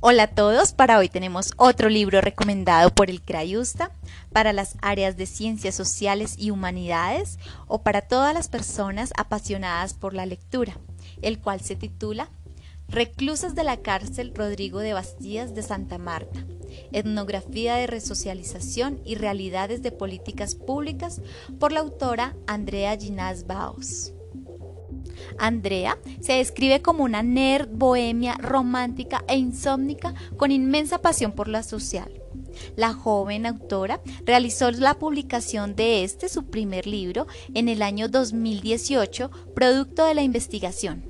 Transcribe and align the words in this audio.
Hola 0.00 0.22
a 0.22 0.26
todos, 0.28 0.72
para 0.74 0.96
hoy 0.98 1.08
tenemos 1.08 1.54
otro 1.56 1.88
libro 1.88 2.20
recomendado 2.20 2.94
por 2.94 3.10
el 3.10 3.20
Crayusta 3.20 3.90
para 4.32 4.52
las 4.52 4.76
áreas 4.80 5.16
de 5.16 5.26
ciencias 5.26 5.74
sociales 5.74 6.36
y 6.38 6.52
humanidades 6.52 7.40
o 7.66 7.82
para 7.82 8.02
todas 8.02 8.32
las 8.32 8.46
personas 8.46 9.12
apasionadas 9.16 9.94
por 9.94 10.14
la 10.14 10.24
lectura, 10.24 10.78
el 11.20 11.40
cual 11.40 11.62
se 11.62 11.74
titula 11.74 12.30
Reclusas 12.86 13.56
de 13.56 13.64
la 13.64 13.78
cárcel 13.78 14.32
Rodrigo 14.36 14.78
de 14.78 14.92
Bastías 14.92 15.56
de 15.56 15.64
Santa 15.64 15.98
Marta, 15.98 16.44
etnografía 16.92 17.74
de 17.74 17.88
resocialización 17.88 19.00
y 19.04 19.16
realidades 19.16 19.82
de 19.82 19.90
políticas 19.90 20.54
públicas 20.54 21.20
por 21.58 21.72
la 21.72 21.80
autora 21.80 22.36
Andrea 22.46 22.96
Ginás 22.96 23.48
Baos. 23.48 24.12
Andrea 25.38 25.98
se 26.20 26.34
describe 26.34 26.82
como 26.82 27.04
una 27.04 27.22
nerd 27.22 27.68
bohemia, 27.70 28.34
romántica 28.34 29.24
e 29.28 29.36
insómnica 29.36 30.14
con 30.36 30.50
inmensa 30.50 30.98
pasión 30.98 31.32
por 31.32 31.48
la 31.48 31.62
social. 31.62 32.10
La 32.76 32.92
joven 32.92 33.46
autora 33.46 34.00
realizó 34.24 34.70
la 34.70 34.98
publicación 34.98 35.76
de 35.76 36.04
este, 36.04 36.28
su 36.28 36.46
primer 36.46 36.86
libro, 36.86 37.26
en 37.54 37.68
el 37.68 37.82
año 37.82 38.08
2018, 38.08 39.30
producto 39.54 40.04
de 40.04 40.14
la 40.14 40.22
investigación. 40.22 41.04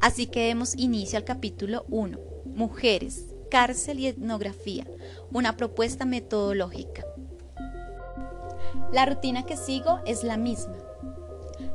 Así 0.00 0.26
que 0.26 0.46
demos 0.46 0.76
inicio 0.76 1.18
al 1.18 1.24
capítulo 1.24 1.84
1, 1.88 2.18
Mujeres, 2.46 3.26
Cárcel 3.50 4.00
y 4.00 4.06
Etnografía, 4.08 4.86
una 5.30 5.56
propuesta 5.56 6.04
metodológica. 6.04 7.04
La 8.92 9.06
rutina 9.06 9.44
que 9.44 9.56
sigo 9.56 10.00
es 10.06 10.24
la 10.24 10.36
misma 10.36 10.81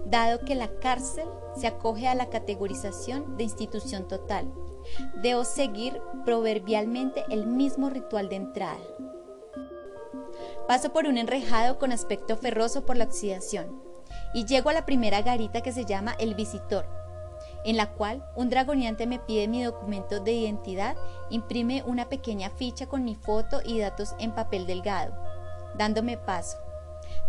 dado 0.09 0.39
que 0.39 0.55
la 0.55 0.69
cárcel 0.79 1.27
se 1.55 1.67
acoge 1.67 2.07
a 2.07 2.15
la 2.15 2.29
categorización 2.29 3.37
de 3.37 3.43
institución 3.43 4.07
total. 4.07 4.51
Debo 5.21 5.43
seguir 5.43 6.01
proverbialmente 6.23 7.25
el 7.29 7.45
mismo 7.47 7.89
ritual 7.89 8.29
de 8.29 8.37
entrada. 8.37 8.79
Paso 10.67 10.93
por 10.93 11.07
un 11.07 11.17
enrejado 11.17 11.79
con 11.79 11.91
aspecto 11.91 12.37
ferroso 12.37 12.85
por 12.85 12.97
la 12.97 13.05
oxidación 13.05 13.81
y 14.33 14.45
llego 14.45 14.69
a 14.69 14.73
la 14.73 14.85
primera 14.85 15.21
garita 15.21 15.61
que 15.61 15.71
se 15.71 15.85
llama 15.85 16.15
el 16.19 16.35
visitor, 16.35 16.85
en 17.65 17.77
la 17.77 17.93
cual 17.93 18.23
un 18.35 18.49
dragoniante 18.49 19.07
me 19.07 19.19
pide 19.19 19.47
mi 19.47 19.63
documento 19.63 20.19
de 20.19 20.33
identidad, 20.33 20.95
imprime 21.29 21.83
una 21.85 22.07
pequeña 22.07 22.49
ficha 22.49 22.87
con 22.87 23.03
mi 23.03 23.15
foto 23.15 23.61
y 23.65 23.79
datos 23.79 24.15
en 24.19 24.33
papel 24.33 24.65
delgado, 24.65 25.13
dándome 25.75 26.17
paso. 26.17 26.57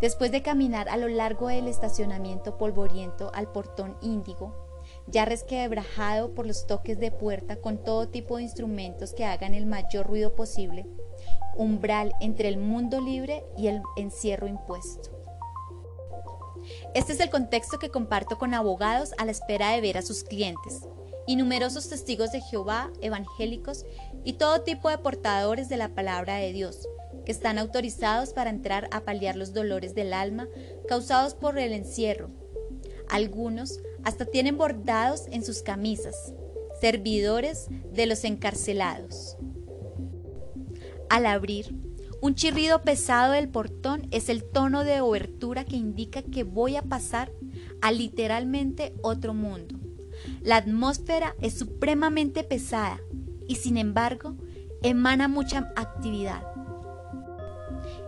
Después 0.01 0.31
de 0.33 0.43
caminar 0.43 0.89
a 0.89 0.97
lo 0.97 1.09
largo 1.09 1.49
del 1.49 1.69
estacionamiento 1.69 2.59
polvoriento 2.59 3.31
al 3.35 3.51
portón 3.51 3.97
índigo, 4.01 4.69
ya 5.07 5.25
resquebrajado 5.25 6.35
por 6.35 6.47
los 6.47 6.67
toques 6.67 6.99
de 6.99 7.11
puerta 7.11 7.57
con 7.57 7.79
todo 7.79 8.09
tipo 8.09 8.37
de 8.37 8.45
instrumentos 8.45 9.13
que 9.13 9.25
hagan 9.25 9.55
el 9.55 9.67
mayor 9.67 10.07
ruido 10.07 10.35
posible, 10.35 10.87
umbral 11.57 12.15
entre 12.21 12.49
el 12.49 12.59
mundo 12.59 13.01
libre 13.01 13.45
y 13.57 13.69
el 13.69 13.83
encierro 13.97 14.47
impuesto. 14.47 15.11
Este 16.95 17.13
es 17.13 17.21
el 17.21 17.31
contexto 17.31 17.79
que 17.79 17.91
comparto 17.91 18.39
con 18.39 18.55
abogados 18.55 19.13
a 19.19 19.25
la 19.25 19.31
espera 19.31 19.71
de 19.71 19.81
ver 19.81 19.97
a 19.99 20.03
sus 20.03 20.25
clientes 20.25 20.83
y 21.27 21.37
numerosos 21.37 21.89
testigos 21.89 22.33
de 22.33 22.41
Jehová, 22.41 22.91
evangélicos 23.01 23.85
y 24.25 24.35
todo 24.35 24.63
tipo 24.63 24.89
de 24.89 24.99
portadores 24.99 25.69
de 25.69 25.77
la 25.77 25.91
palabra 25.91 26.37
de 26.37 26.53
Dios, 26.53 26.89
que 27.29 27.33
están 27.33 27.59
autorizados 27.59 28.33
para 28.33 28.49
entrar 28.49 28.89
a 28.91 29.05
paliar 29.05 29.37
los 29.37 29.53
dolores 29.53 29.95
del 29.95 30.15
alma 30.15 30.49
causados 30.89 31.35
por 31.35 31.59
el 31.59 31.75
encierro. 31.75 32.31
Algunos 33.11 33.81
hasta 34.03 34.25
tienen 34.25 34.57
bordados 34.57 35.27
en 35.31 35.45
sus 35.45 35.61
camisas, 35.61 36.33
servidores 36.81 37.67
de 37.93 38.07
los 38.07 38.25
encarcelados. 38.25 39.37
Al 41.11 41.27
abrir, 41.27 41.75
un 42.23 42.35
chirrido 42.35 42.81
pesado 42.81 43.35
del 43.35 43.51
portón 43.51 44.09
es 44.11 44.31
el 44.31 44.43
tono 44.43 44.83
de 44.85 45.03
obertura 45.03 45.67
que 45.67 45.77
indica 45.77 46.23
que 46.23 46.45
voy 46.45 46.77
a 46.77 46.83
pasar 46.83 47.31
a 47.83 47.93
literalmente 47.93 48.95
otro 49.03 49.35
mundo. 49.35 49.79
La 50.41 50.57
atmósfera 50.57 51.37
es 51.43 51.59
supremamente 51.59 52.43
pesada 52.43 53.01
y 53.47 53.57
sin 53.57 53.77
embargo 53.77 54.35
emana 54.83 55.29
mucha 55.29 55.71
actividad. 55.77 56.48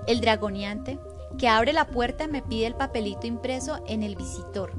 El 0.06 0.20
dragoniante, 0.20 0.98
que 1.38 1.48
abre 1.48 1.72
la 1.72 1.86
puerta, 1.86 2.26
me 2.26 2.42
pide 2.42 2.66
el 2.66 2.74
papelito 2.74 3.26
impreso 3.26 3.82
en 3.86 4.02
el 4.02 4.16
visitor. 4.16 4.72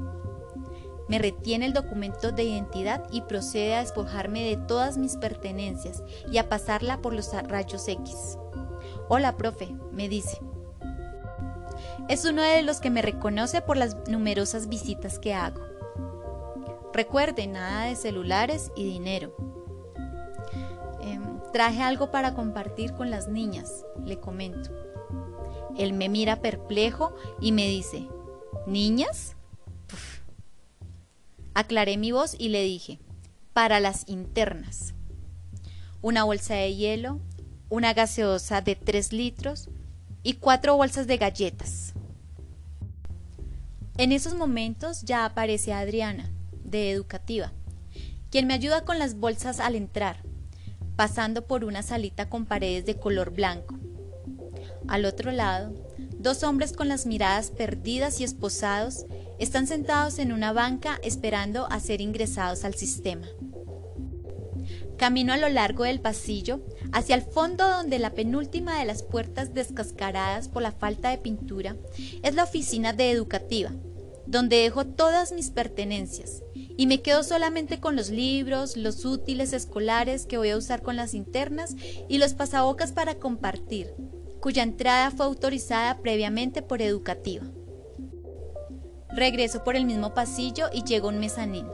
Me 1.08 1.18
retiene 1.18 1.66
el 1.66 1.72
documento 1.72 2.32
de 2.32 2.44
identidad 2.44 3.06
y 3.10 3.22
procede 3.22 3.74
a 3.74 3.80
despojarme 3.80 4.44
de 4.44 4.56
todas 4.56 4.96
mis 4.96 5.16
pertenencias 5.16 6.02
y 6.30 6.38
a 6.38 6.48
pasarla 6.48 6.98
por 6.98 7.12
los 7.12 7.32
rayos 7.48 7.86
X. 7.88 8.38
Hola, 9.08 9.36
profe, 9.36 9.74
me 9.92 10.08
dice. 10.08 10.40
Es 12.08 12.24
uno 12.24 12.42
de 12.42 12.62
los 12.62 12.80
que 12.80 12.90
me 12.90 13.02
reconoce 13.02 13.60
por 13.62 13.76
las 13.76 13.96
numerosas 14.08 14.68
visitas 14.68 15.18
que 15.18 15.34
hago. 15.34 15.60
Recuerde, 16.92 17.46
nada 17.46 17.86
de 17.86 17.96
celulares 17.96 18.70
y 18.74 18.84
dinero. 18.84 19.34
Em, 21.00 21.40
traje 21.52 21.82
algo 21.82 22.10
para 22.10 22.34
compartir 22.34 22.92
con 22.94 23.10
las 23.10 23.28
niñas, 23.28 23.84
le 24.04 24.18
comento. 24.18 24.70
Él 25.78 25.92
me 25.92 26.08
mira 26.08 26.40
perplejo 26.40 27.14
y 27.40 27.52
me 27.52 27.66
dice, 27.66 28.06
¿niñas? 28.66 29.36
Aclaré 31.54 31.96
mi 31.96 32.12
voz 32.12 32.34
y 32.38 32.48
le 32.48 32.62
dije, 32.62 32.98
para 33.52 33.80
las 33.80 34.08
internas. 34.08 34.94
Una 36.00 36.24
bolsa 36.24 36.54
de 36.54 36.74
hielo, 36.74 37.20
una 37.68 37.94
gaseosa 37.94 38.60
de 38.60 38.76
tres 38.76 39.12
litros 39.12 39.68
y 40.22 40.34
cuatro 40.34 40.76
bolsas 40.76 41.06
de 41.06 41.18
galletas. 41.18 41.94
En 43.98 44.12
esos 44.12 44.34
momentos 44.34 45.02
ya 45.02 45.24
aparece 45.24 45.72
Adriana, 45.72 46.30
de 46.64 46.90
Educativa, 46.90 47.52
quien 48.30 48.46
me 48.46 48.54
ayuda 48.54 48.84
con 48.84 48.98
las 48.98 49.16
bolsas 49.16 49.60
al 49.60 49.74
entrar, 49.74 50.22
pasando 50.96 51.46
por 51.46 51.64
una 51.64 51.82
salita 51.82 52.30
con 52.30 52.46
paredes 52.46 52.86
de 52.86 52.98
color 52.98 53.30
blanco. 53.30 53.78
Al 54.92 55.06
otro 55.06 55.32
lado, 55.32 55.72
dos 56.18 56.42
hombres 56.42 56.74
con 56.74 56.86
las 56.86 57.06
miradas 57.06 57.50
perdidas 57.50 58.20
y 58.20 58.24
esposados 58.24 59.06
están 59.38 59.66
sentados 59.66 60.18
en 60.18 60.34
una 60.34 60.52
banca 60.52 61.00
esperando 61.02 61.66
a 61.70 61.80
ser 61.80 62.02
ingresados 62.02 62.66
al 62.66 62.74
sistema. 62.74 63.26
Camino 64.98 65.32
a 65.32 65.38
lo 65.38 65.48
largo 65.48 65.84
del 65.84 66.02
pasillo 66.02 66.60
hacia 66.92 67.14
el 67.14 67.22
fondo 67.22 67.66
donde 67.66 67.98
la 67.98 68.12
penúltima 68.12 68.78
de 68.78 68.84
las 68.84 69.02
puertas 69.02 69.54
descascaradas 69.54 70.48
por 70.48 70.60
la 70.60 70.72
falta 70.72 71.08
de 71.08 71.16
pintura 71.16 71.74
es 72.22 72.34
la 72.34 72.44
oficina 72.44 72.92
de 72.92 73.12
educativa, 73.12 73.72
donde 74.26 74.56
dejo 74.56 74.84
todas 74.84 75.32
mis 75.32 75.48
pertenencias 75.48 76.42
y 76.76 76.86
me 76.86 77.00
quedo 77.00 77.22
solamente 77.22 77.80
con 77.80 77.96
los 77.96 78.10
libros, 78.10 78.76
los 78.76 79.06
útiles 79.06 79.54
escolares 79.54 80.26
que 80.26 80.36
voy 80.36 80.50
a 80.50 80.58
usar 80.58 80.82
con 80.82 80.96
las 80.96 81.14
internas 81.14 81.76
y 82.10 82.18
los 82.18 82.34
pasabocas 82.34 82.92
para 82.92 83.14
compartir, 83.14 83.94
cuya 84.42 84.64
entrada 84.64 85.12
fue 85.12 85.24
autorizada 85.24 85.98
previamente 85.98 86.62
por 86.62 86.82
Educativa. 86.82 87.46
Regreso 89.14 89.62
por 89.62 89.76
el 89.76 89.84
mismo 89.84 90.14
pasillo 90.14 90.66
y 90.72 90.82
llego 90.82 91.08
a 91.08 91.12
un 91.12 91.20
mezanín, 91.20 91.68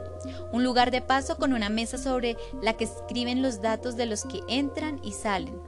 un 0.53 0.65
lugar 0.65 0.91
de 0.91 1.01
paso 1.01 1.39
con 1.39 1.55
una 1.55 1.71
mesa 1.71 1.97
sobre 1.97 2.37
la 2.61 2.75
que 2.75 2.85
escriben 2.85 3.41
los 3.41 3.63
datos 3.63 3.97
de 3.97 4.05
los 4.05 4.25
que 4.25 4.43
entran 4.49 5.01
y 5.03 5.13
salen, 5.13 5.59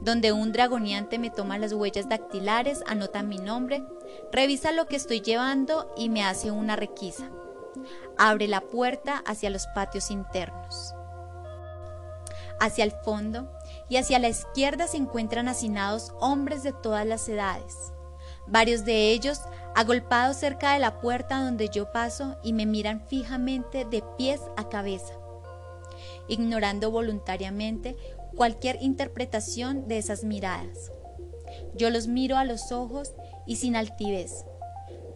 donde 0.00 0.32
un 0.32 0.52
dragoniante 0.52 1.18
me 1.18 1.28
toma 1.30 1.58
las 1.58 1.74
huellas 1.74 2.08
dactilares, 2.08 2.82
anota 2.86 3.22
mi 3.22 3.36
nombre, 3.36 3.84
revisa 4.32 4.72
lo 4.72 4.86
que 4.86 4.96
estoy 4.96 5.20
llevando 5.20 5.92
y 5.98 6.08
me 6.08 6.24
hace 6.24 6.50
una 6.50 6.76
requisa. 6.76 7.28
Abre 8.16 8.48
la 8.48 8.62
puerta 8.62 9.22
hacia 9.26 9.50
los 9.50 9.66
patios 9.74 10.10
internos. 10.10 10.94
Hacia 12.58 12.84
el 12.84 12.92
fondo 13.04 13.52
y 13.88 13.96
hacia 13.96 14.18
la 14.18 14.28
izquierda 14.28 14.86
se 14.86 14.96
encuentran 14.96 15.48
hacinados 15.48 16.12
hombres 16.20 16.62
de 16.62 16.72
todas 16.72 17.06
las 17.06 17.28
edades, 17.28 17.92
varios 18.46 18.84
de 18.84 19.10
ellos 19.12 19.40
agolpados 19.74 20.36
cerca 20.36 20.72
de 20.72 20.78
la 20.78 21.00
puerta 21.00 21.42
donde 21.44 21.68
yo 21.68 21.92
paso 21.92 22.36
y 22.42 22.52
me 22.52 22.66
miran 22.66 23.06
fijamente 23.06 23.84
de 23.84 24.02
pies 24.16 24.40
a 24.56 24.68
cabeza, 24.68 25.14
ignorando 26.28 26.90
voluntariamente 26.90 27.96
cualquier 28.36 28.78
interpretación 28.80 29.88
de 29.88 29.98
esas 29.98 30.24
miradas. 30.24 30.92
Yo 31.74 31.90
los 31.90 32.08
miro 32.08 32.36
a 32.36 32.44
los 32.44 32.72
ojos 32.72 33.14
y 33.46 33.56
sin 33.56 33.76
altivez, 33.76 34.44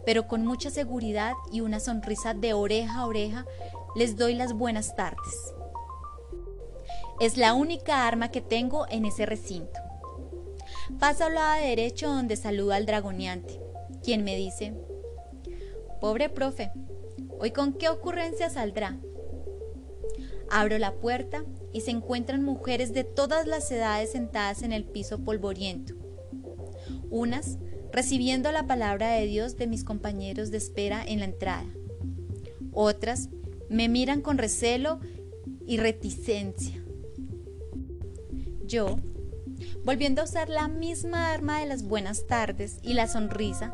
pero 0.05 0.27
con 0.27 0.45
mucha 0.45 0.69
seguridad 0.69 1.33
y 1.51 1.61
una 1.61 1.79
sonrisa 1.79 2.33
de 2.33 2.53
oreja 2.53 2.99
a 2.99 3.05
oreja 3.05 3.45
les 3.95 4.17
doy 4.17 4.35
las 4.35 4.53
buenas 4.53 4.95
tardes. 4.95 5.53
Es 7.19 7.37
la 7.37 7.53
única 7.53 8.07
arma 8.07 8.29
que 8.31 8.41
tengo 8.41 8.85
en 8.89 9.05
ese 9.05 9.25
recinto. 9.25 9.79
Paso 10.99 11.25
al 11.25 11.35
lado 11.35 11.61
derecho 11.61 12.07
donde 12.07 12.35
saluda 12.35 12.75
al 12.75 12.85
dragoneante, 12.85 13.59
quien 14.03 14.23
me 14.23 14.35
dice, 14.35 14.73
Pobre 16.01 16.29
profe, 16.29 16.71
¿hoy 17.39 17.51
con 17.51 17.73
qué 17.73 17.89
ocurrencia 17.89 18.49
saldrá? 18.49 18.97
Abro 20.49 20.77
la 20.77 20.93
puerta 20.95 21.45
y 21.71 21.81
se 21.81 21.91
encuentran 21.91 22.43
mujeres 22.43 22.93
de 22.93 23.03
todas 23.03 23.47
las 23.47 23.71
edades 23.71 24.11
sentadas 24.11 24.63
en 24.63 24.73
el 24.73 24.83
piso 24.83 25.19
polvoriento. 25.19 25.93
Unas 27.09 27.57
recibiendo 27.91 28.51
la 28.51 28.67
palabra 28.67 29.11
de 29.11 29.27
Dios 29.27 29.55
de 29.55 29.67
mis 29.67 29.83
compañeros 29.83 30.51
de 30.51 30.57
espera 30.57 31.03
en 31.05 31.19
la 31.19 31.25
entrada. 31.25 31.69
Otras 32.73 33.29
me 33.69 33.87
miran 33.87 34.21
con 34.21 34.37
recelo 34.37 34.99
y 35.65 35.77
reticencia. 35.77 36.82
Yo, 38.73 38.95
volviendo 39.85 40.21
a 40.21 40.25
usar 40.25 40.49
la 40.49 40.67
misma 40.67 41.31
arma 41.31 41.59
de 41.59 41.67
las 41.67 41.83
buenas 41.83 42.25
tardes 42.25 42.79
y 42.81 42.95
la 42.95 43.07
sonrisa, 43.07 43.71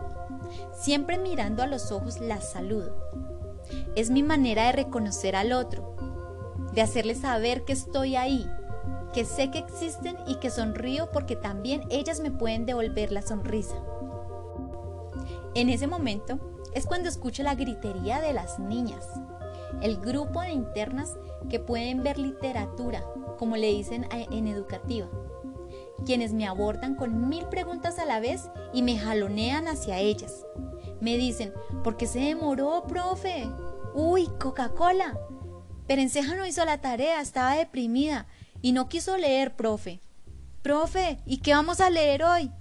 siempre 0.74 1.18
mirando 1.18 1.64
a 1.64 1.68
los 1.68 1.94
ojos 1.94 2.20
la 2.20 2.42
saludo. 2.42 2.98
Es 3.96 4.10
mi 4.10 4.24
manera 4.24 4.66
de 4.66 4.72
reconocer 4.74 5.38
al 5.38 5.54
otro, 5.54 5.96
de 6.74 6.82
hacerle 6.82 7.16
saber 7.16 7.64
que 7.64 7.72
estoy 7.72 8.18
ahí, 8.18 8.46
que 9.14 9.24
sé 9.24 9.52
que 9.52 9.60
existen 9.60 10.18
y 10.28 10.36
que 10.40 10.50
sonrío 10.50 11.10
porque 11.14 11.38
también 11.38 11.84
ellas 11.90 12.20
me 12.20 12.32
pueden 12.32 12.66
devolver 12.66 13.14
la 13.14 13.22
sonrisa. 13.22 13.82
En 15.56 15.70
ese 15.70 15.88
momento 15.88 16.42
es 16.74 16.86
cuando 16.86 17.08
escucho 17.08 17.42
la 17.42 17.56
gritería 17.56 18.20
de 18.20 18.34
las 18.34 18.60
niñas, 18.60 19.08
el 19.82 19.96
grupo 20.02 20.42
de 20.42 20.52
internas 20.52 21.16
que 21.48 21.62
pueden 21.62 22.04
ver 22.04 22.18
literatura, 22.18 23.02
como 23.40 23.56
le 23.56 23.72
dicen 23.72 24.06
en 24.12 24.48
educativa, 24.48 25.08
quienes 26.06 26.34
me 26.34 26.46
abordan 26.46 26.96
con 26.96 27.30
mil 27.30 27.46
preguntas 27.46 27.98
a 27.98 28.04
la 28.04 28.20
vez 28.20 28.50
y 28.74 28.84
me 28.84 29.00
jalonean 29.00 29.70
hacia 29.70 30.00
ellas. 30.00 30.46
Me 31.00 31.18
dicen, 31.18 31.54
¿por 31.82 31.96
qué 31.96 32.06
se 32.06 32.20
demoró, 32.20 32.84
profe? 32.86 33.48
Uy, 33.94 34.28
Coca-Cola. 34.40 35.18
Perenceja 35.88 36.36
no 36.36 36.46
hizo 36.46 36.66
la 36.66 36.82
tarea, 36.82 37.22
estaba 37.22 37.56
deprimida 37.56 38.28
y 38.62 38.74
no 38.74 38.90
quiso 38.90 39.16
leer, 39.16 39.56
profe. 39.56 40.02
Profe, 40.62 41.20
¿y 41.26 41.38
qué 41.38 41.54
vamos 41.54 41.80
a 41.80 41.90
leer 41.90 42.24
hoy? 42.26 42.52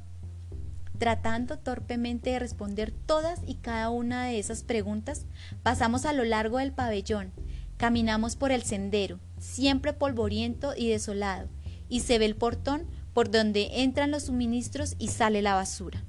Tratando 0.99 1.59
torpemente 1.59 2.31
de 2.31 2.39
responder 2.39 2.93
todas 2.93 3.41
y 3.45 3.57
cada 3.57 3.91
una 3.91 4.27
de 4.27 4.39
esas 4.39 4.63
preguntas, 4.63 5.27
pasamos 5.65 6.07
a 6.07 6.13
lo 6.13 6.25
largo 6.25 6.59
del 6.59 6.73
pabellón, 6.73 7.33
caminamos 7.77 8.37
por 8.37 8.53
el 8.53 8.63
sendero, 8.63 9.19
siempre 9.39 9.93
polvoriento 9.93 10.73
y 10.77 10.89
desolado, 10.89 11.49
y 11.89 12.01
se 12.01 12.19
ve 12.19 12.25
el 12.27 12.37
portón 12.37 12.87
por 13.13 13.31
donde 13.31 13.83
entran 13.83 14.11
los 14.11 14.25
suministros 14.25 14.95
y 14.99 15.09
sale 15.09 15.43
la 15.43 15.55
basura. 15.55 16.05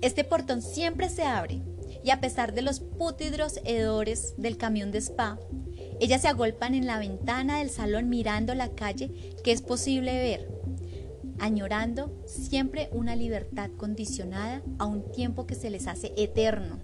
Este 0.00 0.24
portón 0.24 0.62
siempre 0.62 1.08
se 1.08 1.22
abre, 1.22 1.62
y 2.02 2.10
a 2.10 2.20
pesar 2.20 2.54
de 2.54 2.62
los 2.62 2.80
pútidros 2.80 3.60
hedores 3.64 4.34
del 4.38 4.56
camión 4.56 4.90
de 4.90 4.98
spa, 4.98 5.38
ellas 6.00 6.22
se 6.22 6.28
agolpan 6.28 6.74
en 6.74 6.86
la 6.86 6.98
ventana 6.98 7.58
del 7.58 7.70
salón 7.70 8.08
mirando 8.08 8.54
la 8.54 8.70
calle 8.70 9.10
que 9.44 9.52
es 9.52 9.60
posible 9.60 10.12
ver 10.12 10.60
añorando 11.40 12.12
siempre 12.26 12.88
una 12.92 13.16
libertad 13.16 13.70
condicionada 13.76 14.62
a 14.78 14.86
un 14.86 15.10
tiempo 15.10 15.46
que 15.46 15.54
se 15.54 15.70
les 15.70 15.86
hace 15.86 16.12
eterno. 16.16 16.78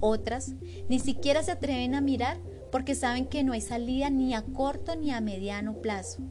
Otras 0.00 0.52
ni 0.88 0.98
siquiera 0.98 1.42
se 1.42 1.52
atreven 1.52 1.94
a 1.94 2.00
mirar 2.00 2.38
porque 2.70 2.94
saben 2.94 3.26
que 3.26 3.42
no 3.42 3.52
hay 3.52 3.60
salida 3.60 4.10
ni 4.10 4.34
a 4.34 4.42
corto 4.42 4.96
ni 4.96 5.10
a 5.10 5.20
mediano 5.20 5.80
plazo, 5.80 6.22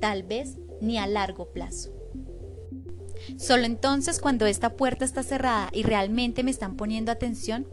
tal 0.00 0.22
vez 0.22 0.58
ni 0.80 0.98
a 0.98 1.06
largo 1.06 1.52
plazo. 1.52 1.92
Solo 3.36 3.64
entonces 3.64 4.20
cuando 4.20 4.46
esta 4.46 4.76
puerta 4.76 5.04
está 5.04 5.22
cerrada 5.22 5.70
y 5.72 5.82
realmente 5.82 6.42
me 6.42 6.50
están 6.50 6.76
poniendo 6.76 7.12
atención, 7.12 7.66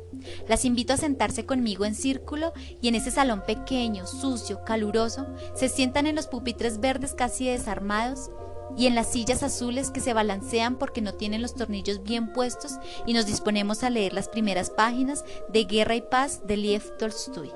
las 0.47 0.65
invito 0.65 0.93
a 0.93 0.97
sentarse 0.97 1.45
conmigo 1.45 1.85
en 1.85 1.95
círculo 1.95 2.53
y 2.81 2.87
en 2.87 2.95
ese 2.95 3.11
salón 3.11 3.43
pequeño, 3.45 4.07
sucio, 4.07 4.63
caluroso, 4.65 5.27
se 5.53 5.69
sientan 5.69 6.07
en 6.07 6.15
los 6.15 6.27
pupitres 6.27 6.79
verdes 6.79 7.13
casi 7.13 7.47
desarmados 7.47 8.31
y 8.77 8.87
en 8.87 8.95
las 8.95 9.11
sillas 9.11 9.43
azules 9.43 9.91
que 9.91 10.01
se 10.01 10.13
balancean 10.13 10.75
porque 10.77 11.01
no 11.01 11.13
tienen 11.13 11.41
los 11.41 11.55
tornillos 11.55 12.03
bien 12.03 12.33
puestos 12.33 12.73
y 13.05 13.13
nos 13.13 13.25
disponemos 13.25 13.83
a 13.83 13.89
leer 13.89 14.13
las 14.13 14.27
primeras 14.27 14.69
páginas 14.69 15.23
de 15.49 15.65
Guerra 15.65 15.95
y 15.95 16.01
Paz 16.01 16.45
de 16.45 16.57
Liev 16.57 16.97
Tolstoy. 16.97 17.51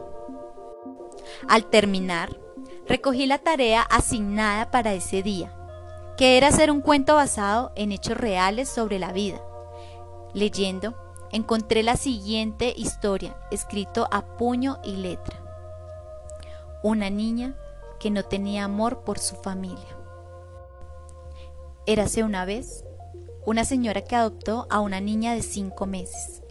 Al 1.48 1.66
terminar, 1.66 2.40
recogí 2.88 3.26
la 3.26 3.40
tarea 3.40 3.81
asignada 3.81 4.72
para 4.72 4.94
ese 4.94 5.24
día, 5.24 5.54
que 6.18 6.38
era 6.38 6.48
hacer 6.48 6.72
un 6.72 6.81
cuento 6.81 7.16
basado 7.16 7.72
en 7.76 7.92
hechos 7.92 8.18
reales 8.18 8.70
sobre 8.70 9.00
la 9.00 9.12
vida. 9.12 9.42
Leyendo, 10.34 10.96
encontré 11.31 11.84
la 11.84 11.96
siguiente 11.96 12.74
historia, 12.76 13.38
escrito 13.52 14.08
a 14.12 14.38
puño 14.38 14.80
y 14.84 14.98
letra. 14.98 15.38
Una 16.84 17.10
niña 17.10 17.56
que 18.00 18.10
no 18.10 18.24
tenía 18.24 18.64
amor 18.64 19.04
por 19.04 19.20
su 19.20 19.36
familia. 19.36 19.98
Érase 21.86 22.24
una 22.24 22.46
vez 22.46 22.86
una 23.46 23.66
señora 23.66 24.02
que 24.02 24.16
adoptó 24.16 24.68
a 24.70 24.80
una 24.80 25.02
niña 25.02 25.34
de 25.34 25.42
cinco 25.42 25.88
meses. 25.88 26.44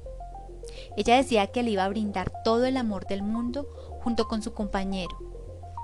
Ella 0.96 1.16
decía 1.16 1.46
que 1.48 1.62
le 1.62 1.70
iba 1.70 1.84
a 1.84 1.88
brindar 1.88 2.32
todo 2.42 2.64
el 2.64 2.76
amor 2.76 3.06
del 3.06 3.22
mundo 3.22 3.68
junto 4.08 4.26
con 4.26 4.40
su 4.40 4.54
compañero, 4.54 5.18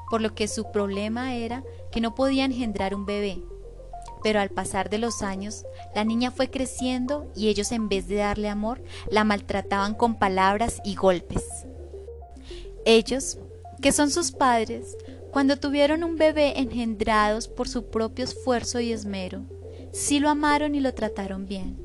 por 0.09 0.23
lo 0.23 0.35
que 0.35 0.49
su 0.49 0.73
problema 0.73 1.35
era 1.35 1.63
que 1.93 2.01
no 2.01 2.15
podía 2.15 2.47
engendrar 2.47 2.95
un 2.95 3.05
bebé. 3.05 3.43
Pero 4.23 4.41
al 4.41 4.49
pasar 4.49 4.89
de 4.89 4.97
los 4.97 5.21
años, 5.21 5.67
la 5.95 6.05
niña 6.05 6.31
fue 6.31 6.49
creciendo 6.49 7.31
y 7.37 7.49
ellos 7.49 7.71
en 7.71 7.91
vez 7.91 8.09
de 8.09 8.15
darle 8.15 8.49
amor, 8.49 8.83
la 9.11 9.25
maltrataban 9.25 9.93
con 9.93 10.19
palabras 10.19 10.81
y 10.87 10.95
golpes. 10.95 11.45
Ellos, 12.87 13.37
que 13.83 13.93
son 13.93 14.11
sus 14.11 14.33
padres, 14.33 14.97
cuando 15.31 15.59
tuvieron 15.59 16.03
un 16.03 16.17
bebé 16.17 16.59
engendrados 16.59 17.47
por 17.47 17.69
su 17.69 17.91
propio 17.91 18.25
esfuerzo 18.25 18.81
y 18.81 18.91
esmero, 18.91 19.43
sí 19.93 20.19
lo 20.19 20.31
amaron 20.31 20.75
y 20.75 20.81
lo 20.81 20.95
trataron 20.95 21.45
bien. 21.45 21.77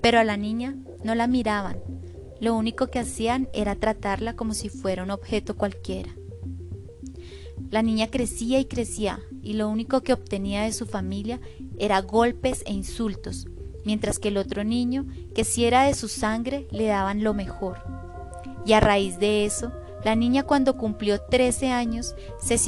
Pero 0.00 0.18
a 0.18 0.24
la 0.24 0.36
niña 0.36 0.74
no 1.04 1.14
la 1.14 1.28
miraban, 1.28 1.78
lo 2.42 2.56
único 2.56 2.88
que 2.88 2.98
hacían 2.98 3.48
era 3.52 3.76
tratarla 3.76 4.34
como 4.34 4.52
si 4.52 4.68
fuera 4.68 5.04
un 5.04 5.12
objeto 5.12 5.56
cualquiera. 5.56 6.10
La 7.70 7.82
niña 7.82 8.08
crecía 8.10 8.58
y 8.58 8.64
crecía, 8.64 9.20
y 9.42 9.52
lo 9.52 9.68
único 9.68 10.00
que 10.00 10.12
obtenía 10.12 10.64
de 10.64 10.72
su 10.72 10.86
familia 10.86 11.40
era 11.78 12.00
golpes 12.00 12.64
e 12.66 12.72
insultos, 12.72 13.46
mientras 13.84 14.18
que 14.18 14.26
el 14.26 14.38
otro 14.38 14.64
niño, 14.64 15.06
que 15.36 15.44
si 15.44 15.66
era 15.66 15.84
de 15.84 15.94
su 15.94 16.08
sangre, 16.08 16.66
le 16.72 16.86
daban 16.86 17.22
lo 17.22 17.32
mejor. 17.32 17.78
Y 18.66 18.72
a 18.72 18.80
raíz 18.80 19.20
de 19.20 19.44
eso, 19.44 19.70
la 20.04 20.16
niña 20.16 20.42
cuando 20.42 20.76
cumplió 20.76 21.20
13 21.20 21.70
años 21.70 22.16
se, 22.40 22.58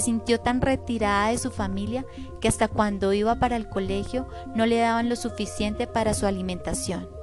sintió 0.00 0.40
tan 0.40 0.62
retirada 0.62 1.28
de 1.28 1.36
su 1.36 1.50
familia 1.50 2.06
que 2.40 2.48
hasta 2.48 2.66
cuando 2.66 3.12
iba 3.12 3.38
para 3.38 3.56
el 3.56 3.68
colegio 3.68 4.26
no 4.54 4.64
le 4.64 4.78
daban 4.78 5.10
lo 5.10 5.16
suficiente 5.16 5.86
para 5.86 6.14
su 6.14 6.24
alimentación. 6.24 7.17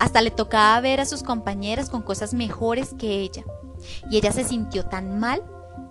Hasta 0.00 0.22
le 0.22 0.30
tocaba 0.30 0.80
ver 0.80 1.00
a 1.00 1.06
sus 1.06 1.22
compañeras 1.22 1.90
con 1.90 2.02
cosas 2.02 2.34
mejores 2.34 2.94
que 2.98 3.20
ella. 3.20 3.44
Y 4.10 4.16
ella 4.16 4.32
se 4.32 4.44
sintió 4.44 4.84
tan 4.84 5.18
mal 5.18 5.42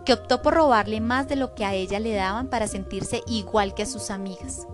que 0.05 0.13
optó 0.13 0.41
por 0.41 0.53
robarle 0.53 1.01
más 1.01 1.27
de 1.27 1.35
lo 1.35 1.53
que 1.53 1.65
a 1.65 1.73
ella 1.73 1.99
le 1.99 2.13
daban 2.13 2.49
para 2.49 2.67
sentirse 2.67 3.23
igual 3.27 3.73
que 3.73 3.83
a 3.83 3.87
sus 3.87 4.09
amigas. 4.09 4.65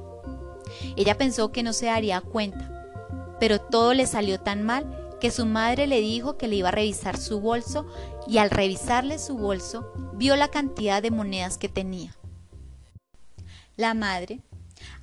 Ella 0.95 1.17
pensó 1.17 1.51
que 1.51 1.63
no 1.63 1.73
se 1.73 1.87
daría 1.87 2.21
cuenta, 2.21 2.69
pero 3.39 3.59
todo 3.59 3.93
le 3.93 4.05
salió 4.05 4.39
tan 4.39 4.63
mal 4.63 5.03
que 5.19 5.31
su 5.31 5.45
madre 5.45 5.87
le 5.87 6.01
dijo 6.01 6.37
que 6.37 6.47
le 6.47 6.57
iba 6.57 6.69
a 6.69 6.73
revisar 6.73 7.17
su 7.17 7.39
bolso 7.39 7.87
y 8.27 8.37
al 8.37 8.49
revisarle 8.49 9.17
su 9.19 9.37
bolso 9.37 9.91
vio 10.13 10.35
la 10.35 10.49
cantidad 10.49 11.01
de 11.01 11.11
monedas 11.11 11.57
que 11.57 11.69
tenía. 11.69 12.15
La 13.75 13.93
madre, 13.93 14.43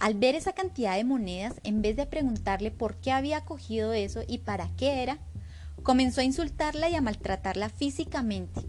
al 0.01 0.15
ver 0.15 0.35
esa 0.35 0.55
cantidad 0.55 0.97
de 0.97 1.05
monedas, 1.05 1.61
en 1.63 1.83
vez 1.83 1.95
de 1.95 2.07
preguntarle 2.07 2.71
por 2.71 2.97
qué 2.97 3.13
había 3.13 3.45
cogido 3.45 3.93
eso 3.93 4.23
y 4.27 4.39
para 4.39 4.69
qué 4.77 5.03
era, 5.03 5.19
comenzó 5.83 6.23
a 6.23 6.25
insultarla 6.25 6.89
y 6.89 6.95
a 6.95 7.03
maltratarla 7.03 7.69
físicamente, 7.69 8.63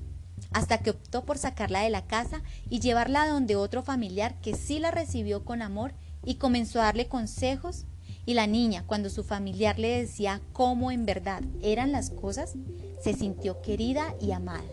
hasta 0.51 0.79
que 0.79 0.89
optó 0.89 1.23
por 1.23 1.38
sacarla 1.38 1.81
de 1.81 1.89
la 1.89 2.05
casa 2.05 2.41
y 2.69 2.81
llevarla 2.81 3.23
a 3.23 3.29
donde 3.29 3.55
otro 3.55 3.81
familiar 3.81 4.35
que 4.41 4.55
sí 4.55 4.79
la 4.79 4.91
recibió 4.91 5.45
con 5.45 5.61
amor 5.61 5.93
y 6.25 6.35
comenzó 6.35 6.81
a 6.81 6.85
darle 6.85 7.07
consejos 7.07 7.85
y 8.25 8.33
la 8.33 8.45
niña, 8.45 8.83
cuando 8.85 9.09
su 9.09 9.23
familiar 9.23 9.79
le 9.79 10.00
decía 10.01 10.41
cómo 10.51 10.91
en 10.91 11.05
verdad 11.05 11.43
eran 11.61 11.93
las 11.93 12.09
cosas, 12.09 12.53
se 13.01 13.13
sintió 13.13 13.61
querida 13.61 14.13
y 14.19 14.31
amada. 14.31 14.63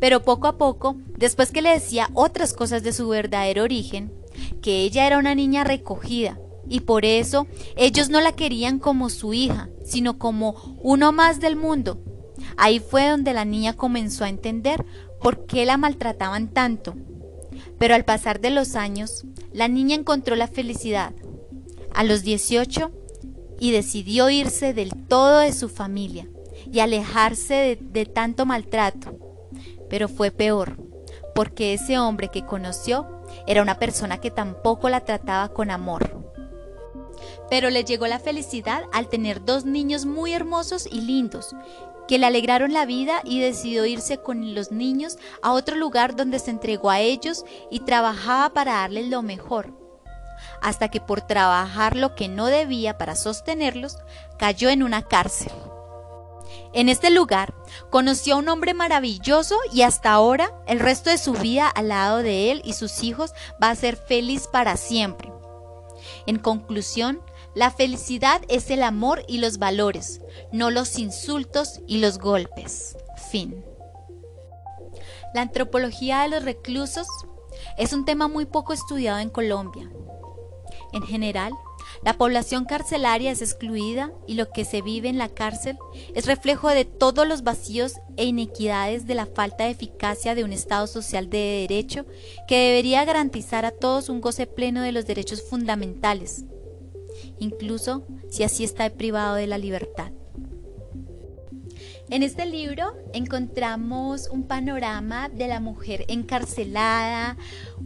Pero 0.00 0.22
poco 0.22 0.48
a 0.48 0.58
poco, 0.58 0.96
después 1.16 1.50
que 1.50 1.62
le 1.62 1.70
decía 1.70 2.10
otras 2.14 2.52
cosas 2.52 2.82
de 2.82 2.92
su 2.92 3.08
verdadero 3.08 3.62
origen, 3.62 4.12
que 4.64 4.80
ella 4.80 5.06
era 5.06 5.18
una 5.18 5.34
niña 5.34 5.62
recogida, 5.62 6.40
y 6.66 6.80
por 6.80 7.04
eso 7.04 7.46
ellos 7.76 8.08
no 8.08 8.22
la 8.22 8.32
querían 8.32 8.78
como 8.78 9.10
su 9.10 9.34
hija, 9.34 9.68
sino 9.84 10.18
como 10.18 10.78
uno 10.80 11.12
más 11.12 11.38
del 11.38 11.54
mundo. 11.54 12.00
Ahí 12.56 12.78
fue 12.78 13.10
donde 13.10 13.34
la 13.34 13.44
niña 13.44 13.74
comenzó 13.74 14.24
a 14.24 14.30
entender 14.30 14.86
por 15.20 15.44
qué 15.44 15.66
la 15.66 15.76
maltrataban 15.76 16.48
tanto. 16.48 16.94
Pero 17.78 17.94
al 17.94 18.06
pasar 18.06 18.40
de 18.40 18.48
los 18.48 18.74
años, 18.74 19.26
la 19.52 19.68
niña 19.68 19.96
encontró 19.96 20.34
la 20.34 20.48
felicidad, 20.48 21.12
a 21.92 22.02
los 22.02 22.22
18 22.22 22.90
y 23.60 23.70
decidió 23.70 24.30
irse 24.30 24.72
del 24.72 24.96
todo 24.96 25.40
de 25.40 25.52
su 25.52 25.68
familia 25.68 26.26
y 26.72 26.80
alejarse 26.80 27.78
de, 27.78 28.06
tanto 28.06 28.46
maltrato. 28.46 29.14
pero 29.90 30.08
fue 30.08 30.30
peor, 30.30 30.78
porque 31.34 31.74
ese 31.74 31.98
hombre 31.98 32.28
que 32.28 32.46
conoció 32.46 33.06
era 33.46 33.62
una 33.62 33.78
persona 33.78 34.18
que 34.18 34.30
tampoco 34.30 34.88
la 34.88 35.00
trataba 35.00 35.48
con 35.48 35.70
amor. 35.70 36.24
Pero 37.50 37.70
le 37.70 37.84
llegó 37.84 38.06
la 38.06 38.18
felicidad 38.18 38.82
al 38.92 39.08
tener 39.08 39.44
dos 39.44 39.64
niños 39.64 40.06
muy 40.06 40.32
hermosos 40.32 40.88
y 40.90 41.00
lindos, 41.00 41.54
que 42.08 42.18
le 42.18 42.26
alegraron 42.26 42.72
la 42.72 42.86
vida 42.86 43.20
y 43.24 43.40
decidió 43.40 43.86
irse 43.86 44.18
con 44.18 44.54
los 44.54 44.72
niños 44.72 45.18
a 45.42 45.52
otro 45.52 45.76
lugar 45.76 46.16
donde 46.16 46.38
se 46.38 46.50
entregó 46.50 46.90
a 46.90 47.00
ellos 47.00 47.44
y 47.70 47.80
trabajaba 47.80 48.52
para 48.52 48.72
darles 48.72 49.08
lo 49.08 49.22
mejor, 49.22 49.72
hasta 50.60 50.88
que 50.88 51.00
por 51.00 51.22
trabajar 51.22 51.96
lo 51.96 52.14
que 52.14 52.28
no 52.28 52.46
debía 52.46 52.98
para 52.98 53.16
sostenerlos, 53.16 53.98
cayó 54.38 54.68
en 54.68 54.82
una 54.82 55.02
cárcel. 55.02 55.52
En 56.74 56.88
este 56.88 57.10
lugar 57.10 57.54
conoció 57.88 58.34
a 58.34 58.38
un 58.38 58.48
hombre 58.48 58.74
maravilloso 58.74 59.56
y 59.72 59.82
hasta 59.82 60.10
ahora 60.10 60.52
el 60.66 60.80
resto 60.80 61.08
de 61.08 61.18
su 61.18 61.32
vida 61.32 61.68
al 61.68 61.88
lado 61.88 62.18
de 62.18 62.50
él 62.50 62.62
y 62.64 62.72
sus 62.72 63.04
hijos 63.04 63.32
va 63.62 63.70
a 63.70 63.76
ser 63.76 63.96
feliz 63.96 64.48
para 64.48 64.76
siempre. 64.76 65.32
En 66.26 66.38
conclusión, 66.38 67.22
la 67.54 67.70
felicidad 67.70 68.42
es 68.48 68.70
el 68.70 68.82
amor 68.82 69.24
y 69.28 69.38
los 69.38 69.58
valores, 69.58 70.20
no 70.50 70.70
los 70.70 70.98
insultos 70.98 71.80
y 71.86 71.98
los 71.98 72.18
golpes. 72.18 72.96
Fin. 73.30 73.64
La 75.32 75.42
antropología 75.42 76.22
de 76.22 76.28
los 76.28 76.44
reclusos 76.44 77.06
es 77.78 77.92
un 77.92 78.04
tema 78.04 78.26
muy 78.26 78.46
poco 78.46 78.72
estudiado 78.72 79.20
en 79.20 79.30
Colombia. 79.30 79.88
En 80.92 81.02
general, 81.02 81.52
la 82.04 82.18
población 82.18 82.66
carcelaria 82.66 83.30
es 83.30 83.40
excluida 83.40 84.12
y 84.26 84.34
lo 84.34 84.50
que 84.50 84.66
se 84.66 84.82
vive 84.82 85.08
en 85.08 85.16
la 85.16 85.30
cárcel 85.30 85.78
es 86.14 86.26
reflejo 86.26 86.68
de 86.68 86.84
todos 86.84 87.26
los 87.26 87.42
vacíos 87.42 87.94
e 88.16 88.26
inequidades 88.26 89.06
de 89.06 89.14
la 89.14 89.24
falta 89.24 89.64
de 89.64 89.70
eficacia 89.70 90.34
de 90.34 90.44
un 90.44 90.52
Estado 90.52 90.86
social 90.86 91.30
de 91.30 91.66
derecho 91.66 92.04
que 92.46 92.68
debería 92.68 93.04
garantizar 93.04 93.64
a 93.64 93.70
todos 93.70 94.10
un 94.10 94.20
goce 94.20 94.46
pleno 94.46 94.82
de 94.82 94.92
los 94.92 95.06
derechos 95.06 95.42
fundamentales, 95.42 96.44
incluso 97.38 98.06
si 98.30 98.42
así 98.42 98.64
está 98.64 98.90
privado 98.90 99.36
de 99.36 99.46
la 99.46 99.56
libertad. 99.56 100.12
En 102.10 102.22
este 102.22 102.44
libro 102.44 102.92
encontramos 103.14 104.28
un 104.28 104.42
panorama 104.42 105.30
de 105.30 105.48
la 105.48 105.58
mujer 105.58 106.04
encarcelada, 106.08 107.38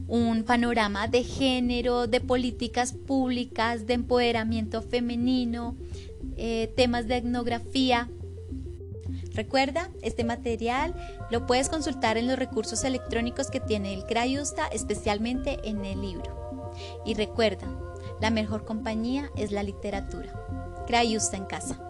un 0.08 0.42
panorama 0.42 1.06
de 1.06 1.22
género, 1.22 2.08
de 2.08 2.20
políticas 2.20 2.92
públicas, 2.92 3.86
de 3.86 3.94
empoderamiento 3.94 4.82
femenino, 4.82 5.76
eh, 6.36 6.72
temas 6.76 7.06
de 7.06 7.18
etnografía. 7.18 8.08
Recuerda, 9.34 9.88
este 10.02 10.24
material 10.24 10.96
lo 11.30 11.46
puedes 11.46 11.68
consultar 11.68 12.18
en 12.18 12.26
los 12.26 12.38
recursos 12.38 12.82
electrónicos 12.82 13.50
que 13.50 13.60
tiene 13.60 13.94
el 13.94 14.04
Crayusta, 14.04 14.66
especialmente 14.66 15.60
en 15.62 15.84
el 15.84 16.00
libro. 16.00 16.72
Y 17.06 17.14
recuerda, 17.14 17.68
la 18.20 18.30
mejor 18.30 18.64
compañía 18.64 19.30
es 19.36 19.52
la 19.52 19.62
literatura. 19.62 20.32
Crayusta 20.88 21.36
en 21.36 21.44
casa. 21.44 21.87